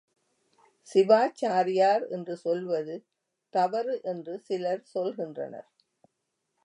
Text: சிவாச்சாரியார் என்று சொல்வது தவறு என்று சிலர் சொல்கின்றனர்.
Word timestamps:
சிவாச்சாரியார் 0.87 2.07
என்று 2.09 2.35
சொல்வது 2.37 2.95
தவறு 3.53 4.01
என்று 4.03 4.39
சிலர் 4.39 4.83
சொல்கின்றனர். 4.93 5.69